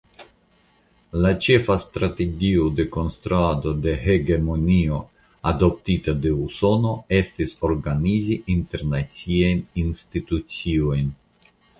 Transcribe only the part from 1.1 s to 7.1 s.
La ĉefa strategio de konstruado de hegemonio adoptita de Usono